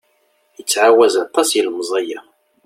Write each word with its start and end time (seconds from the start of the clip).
Ittɛawaz 0.61 1.15
aṭas 1.23 1.49
yilemẓi-a. 1.55 2.19